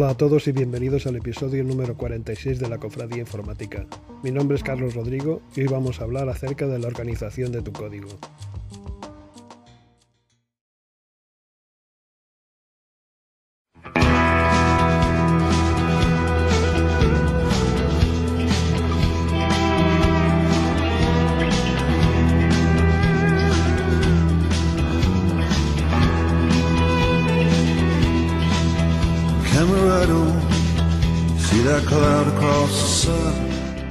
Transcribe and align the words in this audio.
Hola 0.00 0.12
a 0.12 0.16
todos 0.16 0.48
y 0.48 0.52
bienvenidos 0.52 1.06
al 1.06 1.16
episodio 1.16 1.62
número 1.62 1.94
46 1.94 2.58
de 2.58 2.70
la 2.70 2.78
Cofradía 2.78 3.18
Informática. 3.18 3.84
Mi 4.22 4.30
nombre 4.30 4.56
es 4.56 4.62
Carlos 4.62 4.94
Rodrigo 4.94 5.42
y 5.54 5.60
hoy 5.60 5.66
vamos 5.66 6.00
a 6.00 6.04
hablar 6.04 6.30
acerca 6.30 6.66
de 6.66 6.78
la 6.78 6.86
organización 6.86 7.52
de 7.52 7.60
tu 7.60 7.70
código. 7.70 8.08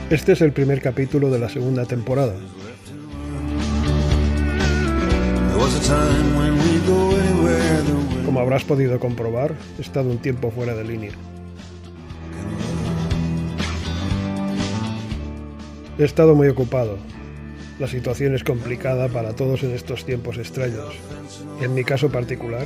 Este 0.09 0.33
es 0.33 0.41
el 0.41 0.51
primer 0.51 0.81
capítulo 0.81 1.29
de 1.29 1.39
la 1.39 1.47
segunda 1.47 1.85
temporada. 1.85 2.35
Como 8.25 8.39
habrás 8.41 8.65
podido 8.65 8.99
comprobar, 8.99 9.53
he 9.77 9.81
estado 9.81 10.09
un 10.09 10.17
tiempo 10.17 10.51
fuera 10.51 10.75
de 10.75 10.83
línea. 10.83 11.11
He 15.97 16.03
estado 16.03 16.35
muy 16.35 16.49
ocupado. 16.49 16.97
La 17.79 17.87
situación 17.87 18.35
es 18.35 18.43
complicada 18.43 19.07
para 19.07 19.37
todos 19.37 19.63
en 19.63 19.71
estos 19.71 20.05
tiempos 20.05 20.37
extraños. 20.37 20.95
En 21.61 21.73
mi 21.73 21.85
caso 21.85 22.09
particular, 22.09 22.65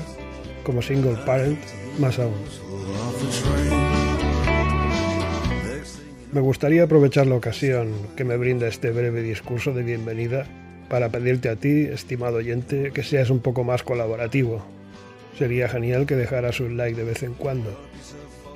como 0.64 0.82
single 0.82 1.18
parent, 1.24 1.60
más 2.00 2.18
aún. 2.18 3.83
Me 6.34 6.42
gustaría 6.42 6.86
aprovechar 6.86 7.28
la 7.28 7.36
ocasión 7.36 7.92
que 8.16 8.24
me 8.24 8.38
brinda 8.38 8.68
este 8.68 8.90
breve 8.90 9.22
discurso 9.22 9.72
de 9.72 9.84
bienvenida 9.84 10.48
para 10.90 11.10
pedirte 11.10 11.48
a 11.48 11.56
ti, 11.56 11.82
estimado 11.84 12.38
oyente, 12.38 12.92
que 12.92 13.04
seas 13.04 13.30
un 13.30 13.40
poco 13.40 13.64
más 13.64 13.84
colaborativo. 13.84 14.66
Sería 15.38 15.70
genial 15.70 16.08
que 16.08 16.16
dejaras 16.16 16.60
un 16.60 16.76
like 16.76 16.98
de 16.98 17.04
vez 17.04 17.22
en 17.22 17.36
cuando. 17.36 17.70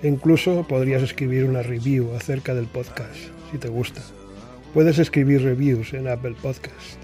E 0.02 0.08
incluso 0.08 0.66
podrías 0.68 1.04
escribir 1.04 1.44
una 1.46 1.62
review 1.62 2.16
acerca 2.16 2.56
del 2.56 2.66
podcast, 2.66 3.16
si 3.52 3.60
te 3.60 3.68
gusta. 3.68 4.02
Puedes 4.74 4.98
escribir 4.98 5.44
reviews 5.44 5.94
en 5.94 6.08
Apple 6.08 6.36
Podcast. 6.42 6.98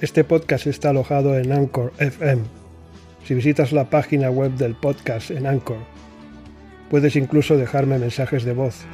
Este 0.00 0.22
podcast 0.22 0.68
está 0.68 0.90
alojado 0.90 1.36
en 1.36 1.50
Anchor 1.50 1.92
FM 1.98 2.63
si 3.24 3.34
visitas 3.34 3.72
la 3.72 3.88
página 3.88 4.30
web 4.30 4.52
del 4.52 4.74
podcast 4.74 5.30
en 5.30 5.46
Anchor, 5.46 5.78
puedes 6.90 7.16
incluso 7.16 7.56
dejarme 7.56 7.98
mensajes 7.98 8.44
de 8.44 8.52
voz. 8.52 8.84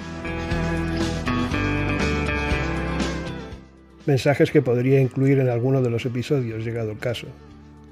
Mensajes 4.06 4.50
que 4.50 4.62
podría 4.62 5.00
incluir 5.00 5.40
en 5.40 5.48
alguno 5.48 5.82
de 5.82 5.90
los 5.90 6.06
episodios, 6.06 6.64
llegado 6.64 6.92
el 6.92 6.98
caso. 6.98 7.26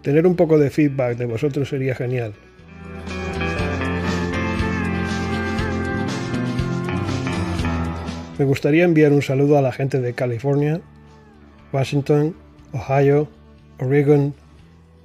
Tener 0.02 0.26
un 0.26 0.36
poco 0.36 0.58
de 0.58 0.70
feedback 0.70 1.16
de 1.16 1.26
vosotros 1.26 1.68
sería 1.68 1.94
genial. 1.94 2.32
Me 8.38 8.44
gustaría 8.44 8.84
enviar 8.84 9.12
un 9.12 9.22
saludo 9.22 9.58
a 9.58 9.62
la 9.62 9.72
gente 9.72 10.00
de 10.00 10.14
California, 10.14 10.80
Washington, 11.72 12.36
Ohio, 12.72 13.28
Oregon, 13.80 14.32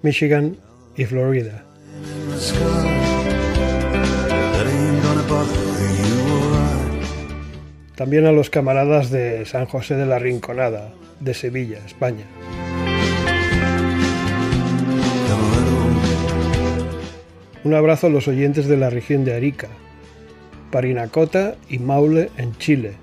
Michigan 0.04 0.58
y 0.96 1.06
Florida. 1.06 1.66
También 7.96 8.26
a 8.26 8.32
los 8.32 8.50
camaradas 8.50 9.12
de 9.12 9.46
San 9.46 9.66
José 9.66 9.96
de 9.96 10.06
la 10.06 10.20
Rinconada, 10.20 10.94
de 11.20 11.34
Sevilla, 11.34 11.80
España. 11.86 12.26
Un 17.64 17.74
abrazo 17.74 18.08
a 18.08 18.10
los 18.10 18.28
oyentes 18.28 18.68
de 18.68 18.76
la 18.78 18.90
región 18.90 19.24
de 19.24 19.36
Arica, 19.36 19.70
Parinacota 20.72 21.56
y 21.70 21.80
Maule 21.80 22.30
en 22.38 22.58
Chile. 22.58 22.96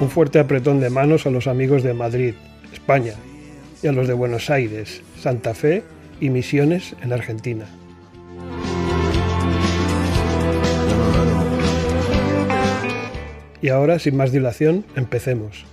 Un 0.00 0.10
fuerte 0.10 0.38
apretón 0.38 0.80
de 0.80 0.90
manos 0.90 1.26
a 1.26 1.30
los 1.30 1.46
amigos 1.46 1.82
de 1.82 1.94
Madrid, 1.94 2.34
España, 2.72 3.14
y 3.82 3.86
a 3.86 3.92
los 3.92 4.08
de 4.08 4.14
Buenos 4.14 4.50
Aires, 4.50 5.02
Santa 5.20 5.54
Fe 5.54 5.82
y 6.20 6.30
Misiones 6.30 6.94
en 7.02 7.12
Argentina. 7.12 7.66
Y 13.60 13.68
ahora, 13.70 13.98
sin 13.98 14.16
más 14.16 14.30
dilación, 14.30 14.84
empecemos. 14.94 15.64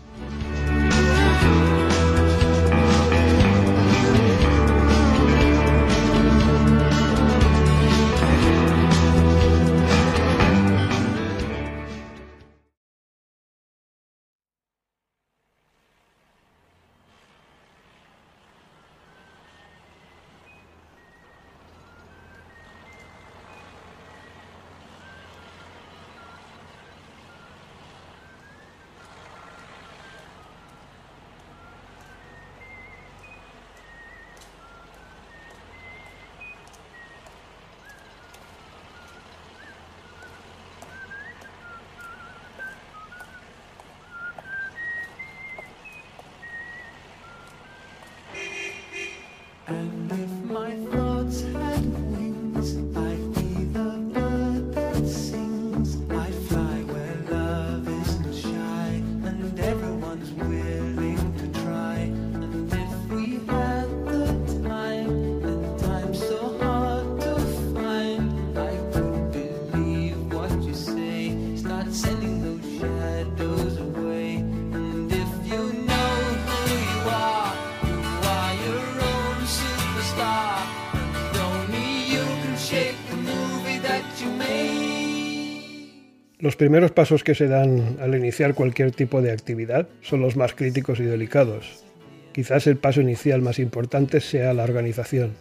Los 86.42 86.56
primeros 86.56 86.92
pasos 86.92 87.24
que 87.24 87.36
se 87.36 87.48
dan 87.48 87.98
al 88.02 88.16
iniciar 88.16 88.56
cualquier 88.56 88.92
tipo 88.92 89.22
de 89.22 89.32
actividad 89.32 89.88
son 90.02 90.22
los 90.22 90.36
más 90.36 90.56
críticos 90.56 91.00
y 91.00 91.04
delicados. 91.04 91.86
Quizás 92.32 92.66
el 92.66 92.78
paso 92.78 93.00
inicial 93.00 93.44
más 93.44 93.60
importante 93.60 94.22
sea 94.22 94.52
la 94.56 94.64
organización. 94.64 95.36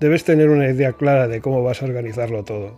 Debes 0.00 0.24
tener 0.24 0.50
una 0.50 0.68
idea 0.68 0.94
clara 0.94 1.28
de 1.28 1.40
cómo 1.40 1.62
vas 1.62 1.80
a 1.80 1.84
organizarlo 1.84 2.42
todo. 2.42 2.76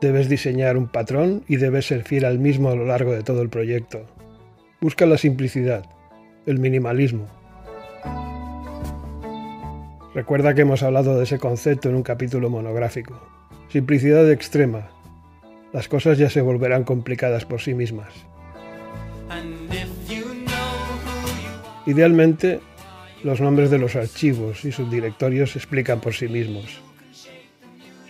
Debes 0.00 0.30
diseñar 0.30 0.78
un 0.78 0.88
patrón 0.88 1.44
y 1.46 1.56
debes 1.56 1.84
ser 1.84 2.02
fiel 2.04 2.24
al 2.24 2.38
mismo 2.38 2.70
a 2.70 2.74
lo 2.74 2.86
largo 2.86 3.12
de 3.12 3.22
todo 3.22 3.42
el 3.42 3.50
proyecto. 3.50 4.06
Busca 4.80 5.04
la 5.04 5.18
simplicidad, 5.18 5.84
el 6.46 6.58
minimalismo, 6.58 7.28
Recuerda 10.14 10.54
que 10.54 10.60
hemos 10.60 10.82
hablado 10.82 11.16
de 11.16 11.24
ese 11.24 11.38
concepto 11.38 11.88
en 11.88 11.94
un 11.94 12.02
capítulo 12.02 12.50
monográfico. 12.50 13.18
Simplicidad 13.70 14.30
extrema. 14.30 14.90
Las 15.72 15.88
cosas 15.88 16.18
ya 16.18 16.28
se 16.28 16.42
volverán 16.42 16.84
complicadas 16.84 17.46
por 17.46 17.62
sí 17.62 17.72
mismas. 17.72 18.12
Idealmente, 21.86 22.60
los 23.24 23.40
nombres 23.40 23.70
de 23.70 23.78
los 23.78 23.96
archivos 23.96 24.66
y 24.66 24.72
sus 24.72 24.90
directorios 24.90 25.52
se 25.52 25.58
explican 25.58 26.00
por 26.00 26.12
sí 26.12 26.28
mismos. 26.28 26.82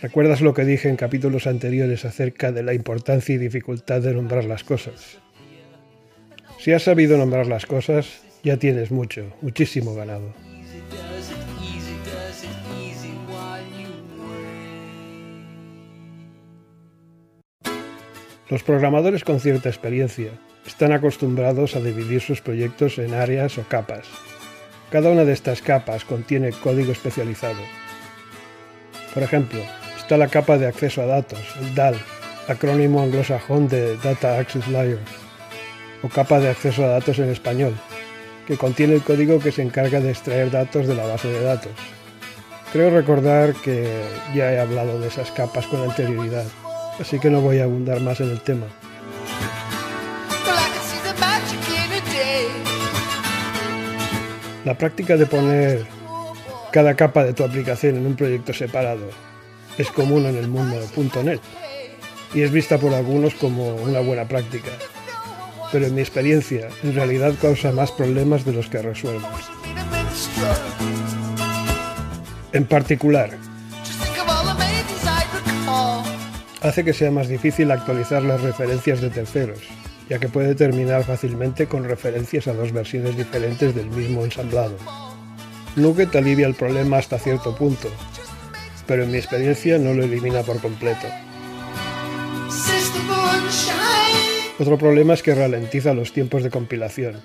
¿Recuerdas 0.03 0.41
lo 0.41 0.55
que 0.55 0.65
dije 0.65 0.89
en 0.89 0.97
capítulos 0.97 1.47
anteriores 1.47 2.05
acerca 2.05 2.51
de 2.51 2.65
la 2.65 2.75
importancia 2.75 3.37
y 3.37 3.39
dificultad 3.39 4.03
de 4.03 4.13
nombrar 4.13 4.45
las 4.45 4.65
cosas? 4.65 5.19
Si 6.59 6.73
has 6.73 6.83
sabido 6.83 7.17
nombrar 7.17 7.47
las 7.47 7.65
cosas, 7.67 8.23
ya 8.43 8.57
tienes 8.57 8.91
mucho, 8.91 9.33
muchísimo 9.41 9.95
ganado. 9.95 10.52
Los 18.53 18.63
programadores 18.63 19.25
con 19.25 19.41
cierta 19.41 19.71
experiencia 19.71 20.33
están 20.67 20.93
acostumbrados 20.93 21.75
a 21.75 21.81
dividir 21.81 22.21
sus 22.21 22.43
proyectos 22.43 22.99
en 22.99 23.15
áreas 23.15 23.57
o 23.57 23.63
capas. 23.63 24.07
Cada 24.91 25.09
una 25.09 25.25
de 25.25 25.33
estas 25.33 25.63
capas 25.63 26.05
contiene 26.05 26.53
código 26.53 26.93
especializado. 26.93 27.63
Por 29.15 29.23
ejemplo, 29.23 29.63
está 29.97 30.19
la 30.19 30.29
capa 30.29 30.59
de 30.59 30.67
acceso 30.67 31.01
a 31.01 31.07
datos, 31.07 31.41
el 31.63 31.75
DAL, 31.75 31.97
acrónimo 32.47 33.01
anglosajón 33.01 33.69
de 33.69 33.97
Data 33.97 34.39
Access 34.39 34.69
Layer, 34.69 35.01
o 36.03 36.11
capa 36.11 36.39
de 36.39 36.51
acceso 36.51 36.85
a 36.85 36.89
datos 36.89 37.19
en 37.21 37.31
español, 37.31 37.75
que 38.47 38.59
contiene 38.59 38.97
el 38.97 39.03
código 39.03 39.39
que 39.39 39.53
se 39.53 39.63
encarga 39.63 40.01
de 40.01 40.11
extraer 40.11 40.51
datos 40.51 40.87
de 40.87 40.95
la 40.95 41.07
base 41.07 41.29
de 41.29 41.43
datos. 41.43 41.73
Creo 42.73 42.89
recordar 42.89 43.53
que 43.53 43.87
ya 44.35 44.51
he 44.51 44.59
hablado 44.59 44.99
de 44.99 45.09
esas 45.09 45.31
capas 45.31 45.67
con 45.67 45.83
anterioridad, 45.83 46.47
así 46.99 47.19
que 47.19 47.29
no 47.29 47.43
voy 47.43 47.59
a 47.59 47.65
abundar 47.65 48.01
más 48.01 48.21
en 48.21 48.31
el 48.31 48.41
tema. 48.41 48.67
La 54.65 54.79
práctica 54.79 55.19
de 55.19 55.27
poner 55.27 55.87
cada 56.71 56.95
capa 56.95 57.25
de 57.25 57.35
tu 57.35 57.45
aplicación 57.45 57.97
en 57.97 58.07
un 58.07 58.17
proyecto 58.17 58.55
separado 58.55 59.11
es 59.77 59.91
común 59.91 60.25
en 60.25 60.37
el 60.37 60.49
mundo 60.49 60.81
.NET 61.23 61.41
y 62.33 62.41
es 62.41 62.51
vista 62.51 62.79
por 62.79 62.95
algunos 62.95 63.35
como 63.35 63.75
una 63.75 64.01
buena 64.01 64.27
práctica, 64.27 64.71
pero 65.71 65.87
en 65.87 65.95
mi 65.95 66.01
experiencia 66.01 66.69
en 66.83 66.95
realidad 66.95 67.35
causa 67.39 67.71
más 67.71 67.93
problemas 67.93 68.47
de 68.47 68.55
los 68.55 68.69
que 68.69 68.81
resuelve. 68.81 69.27
En 72.53 72.67
particular, 72.67 73.31
hace 76.61 76.85
que 76.85 76.93
sea 76.93 77.11
más 77.11 77.29
difícil 77.29 77.71
actualizar 77.71 78.23
las 78.23 78.43
referencias 78.43 79.01
de 79.01 79.09
terceros, 79.09 79.61
ya 80.11 80.19
que 80.19 80.29
puede 80.29 80.55
terminar 80.55 81.05
fácilmente 81.05 81.67
con 81.67 81.85
referencias 81.85 82.49
a 82.49 82.53
dos 82.53 82.73
versiones 82.73 83.17
diferentes 83.17 83.75
del 83.75 83.87
mismo 83.87 84.25
ensamblado. 84.25 84.77
Nugget 85.77 86.15
alivia 86.15 86.47
el 86.47 86.55
problema 86.55 86.99
hasta 86.99 87.19
cierto 87.19 87.57
punto, 87.57 87.89
pero 88.87 89.05
en 89.05 89.13
mi 89.13 89.17
experiencia 89.17 89.79
no 89.79 89.95
lo 89.95 90.05
elimina 90.05 90.43
por 90.43 90.61
completo. 90.61 91.07
Otro 94.59 94.77
problema 94.77 95.15
es 95.15 95.23
que 95.23 95.35
ralentiza 95.35 95.95
los 95.95 96.13
tiempos 96.13 96.43
de 96.43 96.51
compilación. 96.51 97.23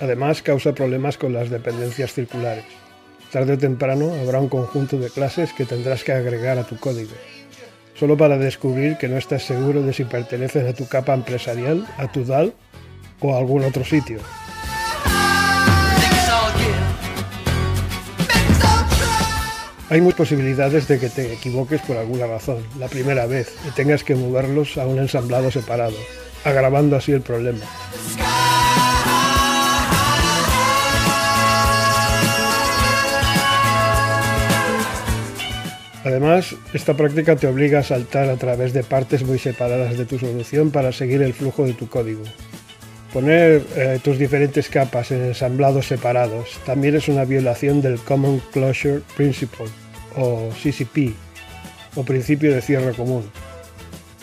Además, 0.00 0.40
causa 0.40 0.72
problemas 0.72 1.18
con 1.18 1.34
las 1.34 1.50
dependencias 1.50 2.14
circulares. 2.14 2.64
Tarde 3.30 3.54
o 3.54 3.58
temprano 3.58 4.10
habrá 4.18 4.42
un 4.42 4.50
conjunto 4.50 4.98
de 4.98 5.08
clases 5.08 5.52
que 5.54 5.64
tendrás 5.64 6.02
que 6.02 6.10
agregar 6.10 6.58
a 6.58 6.66
tu 6.66 6.74
código, 6.76 7.14
solo 7.94 8.16
para 8.16 8.36
descubrir 8.36 8.98
que 8.98 9.06
no 9.06 9.18
estás 9.18 9.46
seguro 9.46 9.82
de 9.82 9.92
si 9.94 10.02
pertenecen 10.02 10.66
a 10.66 10.72
tu 10.74 10.88
capa 10.88 11.14
empresarial, 11.14 11.86
a 11.96 12.10
tu 12.10 12.24
DAL 12.24 12.52
o 13.20 13.32
a 13.32 13.38
algún 13.38 13.62
otro 13.62 13.84
sitio. 13.84 14.18
Hay 19.90 20.00
muchas 20.00 20.18
posibilidades 20.18 20.88
de 20.88 20.98
que 20.98 21.08
te 21.08 21.32
equivoques 21.32 21.80
por 21.82 21.96
alguna 21.98 22.26
razón, 22.26 22.64
la 22.78 22.88
primera 22.88 23.26
vez, 23.26 23.54
y 23.66 23.70
tengas 23.70 24.02
que 24.02 24.16
moverlos 24.16 24.76
a 24.76 24.86
un 24.86 24.98
ensamblado 24.98 25.52
separado, 25.52 25.96
agravando 26.44 26.96
así 26.96 27.12
el 27.12 27.22
problema. 27.22 27.64
Además, 36.02 36.54
esta 36.72 36.94
práctica 36.94 37.36
te 37.36 37.46
obliga 37.46 37.80
a 37.80 37.82
saltar 37.82 38.30
a 38.30 38.36
través 38.36 38.72
de 38.72 38.82
partes 38.82 39.22
muy 39.22 39.38
separadas 39.38 39.98
de 39.98 40.06
tu 40.06 40.18
solución 40.18 40.70
para 40.70 40.92
seguir 40.92 41.20
el 41.20 41.34
flujo 41.34 41.66
de 41.66 41.74
tu 41.74 41.88
código. 41.88 42.22
Poner 43.12 43.62
eh, 43.76 43.98
tus 44.02 44.18
diferentes 44.18 44.68
capas 44.68 45.10
en 45.10 45.22
ensamblados 45.24 45.86
separados 45.86 46.58
también 46.64 46.94
es 46.94 47.08
una 47.08 47.24
violación 47.24 47.82
del 47.82 47.98
Common 47.98 48.40
Closure 48.52 49.02
Principle, 49.16 49.66
o 50.16 50.48
CCP, 50.50 51.12
o 51.96 52.04
principio 52.04 52.54
de 52.54 52.62
cierre 52.62 52.92
común, 52.92 53.24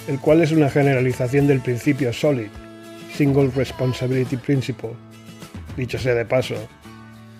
el 0.07 0.19
cual 0.19 0.41
es 0.41 0.51
una 0.51 0.69
generalización 0.69 1.47
del 1.47 1.59
principio 1.59 2.11
SOLID, 2.11 2.49
Single 3.15 3.51
Responsibility 3.55 4.37
Principle, 4.37 4.91
dicho 5.75 5.99
sea 5.99 6.15
de 6.15 6.25
paso, 6.25 6.55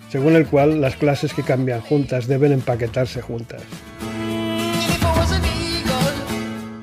según 0.10 0.36
el 0.36 0.46
cual 0.46 0.80
las 0.80 0.96
clases 0.96 1.34
que 1.34 1.44
cambian 1.44 1.82
juntas 1.82 2.28
deben 2.28 2.52
empaquetarse 2.52 3.22
juntas. 3.22 3.62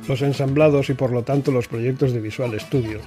Los 0.09 0.21
ensamblados 0.21 0.91
y 0.91 0.95
por 0.95 1.11
lo 1.11 1.23
tanto 1.23 1.51
los 1.51 1.69
proyectos 1.69 2.13
de 2.13 2.21
Visual 2.21 2.59
Studio 2.61 3.01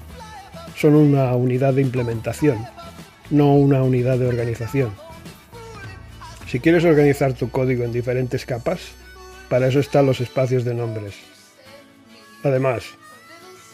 son 0.75 0.95
una 0.95 1.35
unidad 1.35 1.73
de 1.73 1.81
implementación, 1.81 2.57
no 3.29 3.53
una 3.55 3.83
unidad 3.83 4.17
de 4.17 4.27
organización. 4.27 4.91
Si 6.47 6.59
quieres 6.59 6.85
organizar 6.85 7.33
tu 7.33 7.49
código 7.51 7.83
en 7.83 7.91
diferentes 7.91 8.45
capas, 8.45 8.79
para 9.49 9.67
eso 9.67 9.79
están 9.79 10.05
los 10.05 10.21
espacios 10.21 10.65
de 10.65 10.73
nombres. 10.73 11.15
Además, 12.44 12.83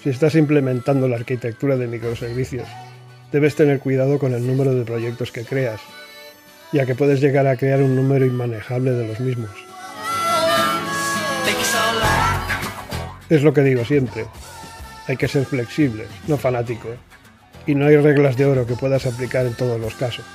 si 0.04 0.10
estás 0.10 0.36
implementando 0.36 1.08
la 1.08 1.16
arquitectura 1.16 1.78
de 1.78 1.88
microservicios, 1.88 2.68
debes 3.32 3.56
tener 3.56 3.80
cuidado 3.80 4.20
con 4.20 4.34
el 4.34 4.46
número 4.46 4.74
de 4.76 4.84
proyectos 4.84 5.32
que 5.32 5.46
creas, 5.46 5.80
ya 6.74 6.86
que 6.86 6.96
puedes 6.96 7.22
llegar 7.22 7.48
a 7.48 7.56
crear 7.56 7.82
un 7.82 7.96
número 7.96 8.26
inmanejable 8.26 8.92
de 8.92 9.08
los 9.08 9.20
mismos. 9.20 9.52
Es 13.30 13.42
lo 13.42 13.54
que 13.54 13.62
digo 13.62 13.86
siempre, 13.86 14.26
hay 15.08 15.18
que 15.18 15.28
ser 15.28 15.46
flexible, 15.46 16.08
no 16.28 16.38
fanático. 16.38 16.90
Y 17.66 17.76
no 17.76 17.88
hay 17.88 17.98
reglas 17.98 18.36
de 18.36 18.46
oro 18.46 18.66
que 18.66 18.76
puedas 18.76 19.06
aplicar 19.06 19.46
en 19.46 19.54
todos 19.54 19.80
los 19.80 19.96
casos. 19.96 20.26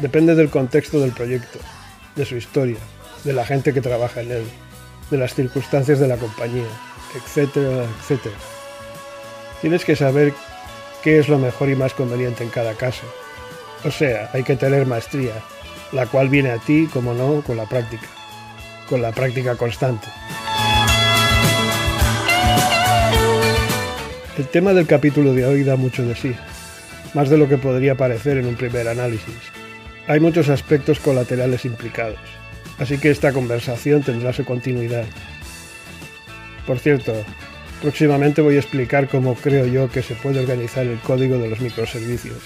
Depende 0.00 0.34
del 0.34 0.50
contexto 0.50 1.00
del 1.00 1.12
proyecto, 1.12 1.58
de 2.16 2.24
su 2.24 2.36
historia, 2.36 2.78
de 3.24 3.32
la 3.32 3.44
gente 3.44 3.72
que 3.72 3.80
trabaja 3.80 4.22
en 4.22 4.32
él, 4.32 4.44
de 5.10 5.18
las 5.18 5.34
circunstancias 5.34 6.00
de 6.00 6.08
la 6.08 6.16
compañía, 6.16 6.66
etcétera, 7.14 7.84
etcétera. 8.00 8.36
Tienes 9.60 9.84
que 9.84 9.94
saber 9.94 10.32
qué 11.02 11.18
es 11.18 11.28
lo 11.28 11.38
mejor 11.38 11.68
y 11.68 11.76
más 11.76 11.94
conveniente 11.94 12.42
en 12.42 12.50
cada 12.50 12.74
caso. 12.74 13.02
O 13.84 13.90
sea, 13.90 14.30
hay 14.32 14.42
que 14.42 14.56
tener 14.56 14.86
maestría, 14.86 15.34
la 15.92 16.06
cual 16.06 16.28
viene 16.28 16.50
a 16.50 16.58
ti, 16.58 16.88
como 16.92 17.14
no, 17.14 17.42
con 17.42 17.56
la 17.56 17.66
práctica, 17.66 18.06
con 18.88 19.02
la 19.02 19.12
práctica 19.12 19.56
constante. 19.56 20.08
El 24.40 24.48
tema 24.48 24.72
del 24.72 24.86
capítulo 24.86 25.34
de 25.34 25.44
hoy 25.44 25.64
da 25.64 25.76
mucho 25.76 26.02
de 26.02 26.14
sí, 26.14 26.34
más 27.12 27.28
de 27.28 27.36
lo 27.36 27.46
que 27.46 27.58
podría 27.58 27.94
parecer 27.94 28.38
en 28.38 28.46
un 28.46 28.54
primer 28.54 28.88
análisis. 28.88 29.34
Hay 30.06 30.18
muchos 30.18 30.48
aspectos 30.48 30.98
colaterales 30.98 31.66
implicados, 31.66 32.16
así 32.78 32.96
que 32.96 33.10
esta 33.10 33.34
conversación 33.34 34.02
tendrá 34.02 34.32
su 34.32 34.46
continuidad. 34.46 35.04
Por 36.66 36.78
cierto, 36.78 37.12
próximamente 37.82 38.40
voy 38.40 38.56
a 38.56 38.60
explicar 38.60 39.08
cómo 39.08 39.34
creo 39.34 39.66
yo 39.66 39.90
que 39.90 40.00
se 40.00 40.14
puede 40.14 40.40
organizar 40.40 40.86
el 40.86 40.98
código 41.00 41.36
de 41.36 41.50
los 41.50 41.60
microservicios. 41.60 42.38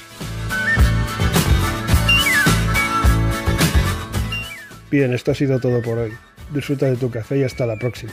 Bien, 4.91 5.15
esto 5.15 5.31
ha 5.31 5.35
sido 5.37 5.61
todo 5.61 5.81
por 5.81 5.99
hoy. 5.99 6.13
Disfruta 6.53 6.87
de 6.87 6.97
tu 6.97 7.09
café 7.13 7.39
y 7.39 7.45
hasta 7.45 7.67
la 7.67 7.77
próxima. 7.77 8.13